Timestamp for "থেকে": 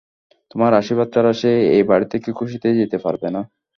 2.13-2.29